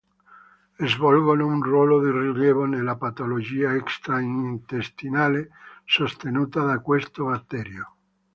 [0.91, 5.51] Svolgono un ruolo di rilievo nella patologia extra-intestinale
[5.85, 7.95] sostenuta da questo batterio.